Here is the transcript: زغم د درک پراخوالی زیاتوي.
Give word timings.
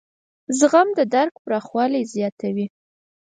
زغم 0.59 0.87
د 0.97 0.99
درک 1.13 1.33
پراخوالی 1.45 2.03
زیاتوي. 2.13 2.67